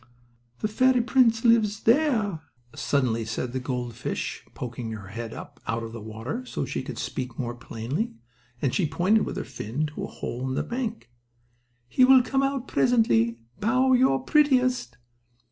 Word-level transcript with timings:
"The 0.61 0.67
fairy 0.67 1.01
prince 1.01 1.45
lives 1.45 1.77
in 1.87 1.93
there," 1.93 2.41
suddenly 2.73 3.23
said 3.23 3.53
the 3.53 3.59
gold 3.59 3.93
fish, 3.93 4.43
poking 4.55 4.91
her 4.93 5.09
head 5.09 5.31
up 5.31 5.59
out 5.67 5.83
of 5.83 5.91
the 5.93 6.01
water, 6.01 6.43
so 6.43 6.65
she 6.65 6.81
could 6.81 6.97
speak 6.97 7.37
more 7.37 7.53
plainly, 7.53 8.15
and 8.63 8.73
she 8.73 8.87
pointed 8.89 9.27
with 9.27 9.37
her 9.37 9.43
fin 9.45 9.85
to 9.93 10.05
a 10.05 10.07
hole 10.07 10.47
in 10.49 10.55
the 10.55 10.63
bank. 10.63 11.11
"He 11.87 12.03
will 12.03 12.23
come 12.23 12.41
out 12.41 12.67
presently. 12.67 13.37
Bow 13.59 13.93
your 13.93 14.23
prettiest." 14.23 14.97